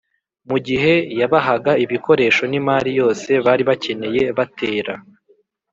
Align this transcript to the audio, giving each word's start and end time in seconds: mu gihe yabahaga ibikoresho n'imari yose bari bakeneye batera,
mu 0.49 0.57
gihe 0.67 0.93
yabahaga 1.19 1.71
ibikoresho 1.83 2.43
n'imari 2.51 2.91
yose 2.99 3.29
bari 3.45 3.63
bakeneye 3.69 4.23
batera, 4.37 4.93